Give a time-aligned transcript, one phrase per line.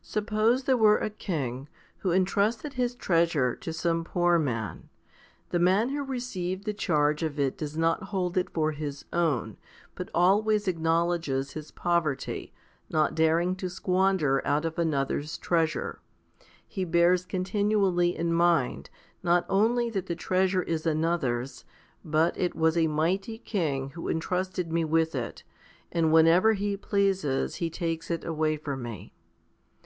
[0.00, 4.88] Suppose there were a king, who entrusted his treasure to some poor man.
[5.50, 9.56] The man who received the charge of it does not hold it for his own,
[9.96, 12.54] but always acknowledges his poverty,
[12.88, 15.98] not daring to squander out of another's treasure.
[16.66, 18.90] He bears continually in mind,
[19.24, 21.64] not only that the treasure is another's,
[22.04, 25.42] but "it was a mighty king who entrusted me with it,
[25.90, 29.12] and whenever he pleases he takes it away from me."